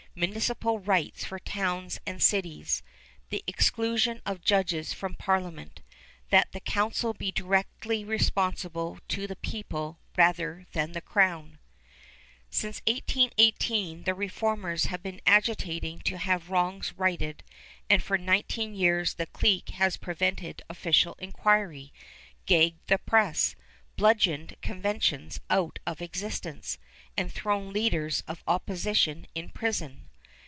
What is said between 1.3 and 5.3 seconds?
towns and cities. The exclusion of judges from